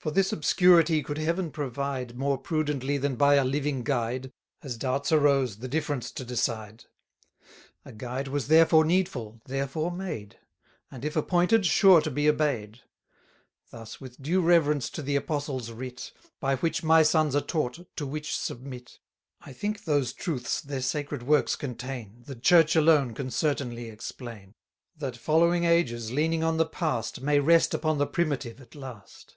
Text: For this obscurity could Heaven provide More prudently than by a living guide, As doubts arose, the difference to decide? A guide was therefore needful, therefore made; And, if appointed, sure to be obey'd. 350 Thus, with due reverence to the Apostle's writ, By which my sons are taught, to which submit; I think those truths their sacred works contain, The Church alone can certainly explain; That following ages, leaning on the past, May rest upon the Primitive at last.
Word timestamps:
For 0.00 0.12
this 0.12 0.32
obscurity 0.32 1.02
could 1.02 1.18
Heaven 1.18 1.50
provide 1.50 2.16
More 2.16 2.38
prudently 2.38 2.98
than 2.98 3.16
by 3.16 3.34
a 3.34 3.44
living 3.44 3.82
guide, 3.82 4.30
As 4.62 4.76
doubts 4.76 5.10
arose, 5.10 5.56
the 5.58 5.66
difference 5.66 6.12
to 6.12 6.24
decide? 6.24 6.84
A 7.84 7.90
guide 7.92 8.28
was 8.28 8.46
therefore 8.46 8.84
needful, 8.84 9.40
therefore 9.46 9.90
made; 9.90 10.38
And, 10.88 11.04
if 11.04 11.16
appointed, 11.16 11.66
sure 11.66 12.00
to 12.02 12.12
be 12.12 12.28
obey'd. 12.30 12.74
350 13.70 13.70
Thus, 13.72 14.00
with 14.00 14.22
due 14.22 14.40
reverence 14.40 14.88
to 14.90 15.02
the 15.02 15.16
Apostle's 15.16 15.72
writ, 15.72 16.12
By 16.38 16.54
which 16.54 16.84
my 16.84 17.02
sons 17.02 17.34
are 17.34 17.40
taught, 17.40 17.80
to 17.96 18.06
which 18.06 18.38
submit; 18.38 19.00
I 19.40 19.52
think 19.52 19.82
those 19.84 20.12
truths 20.12 20.60
their 20.60 20.80
sacred 20.80 21.24
works 21.24 21.56
contain, 21.56 22.22
The 22.24 22.36
Church 22.36 22.76
alone 22.76 23.14
can 23.14 23.32
certainly 23.32 23.90
explain; 23.90 24.54
That 24.96 25.16
following 25.16 25.64
ages, 25.64 26.12
leaning 26.12 26.44
on 26.44 26.56
the 26.56 26.66
past, 26.66 27.20
May 27.20 27.40
rest 27.40 27.74
upon 27.74 27.98
the 27.98 28.06
Primitive 28.06 28.60
at 28.60 28.76
last. 28.76 29.34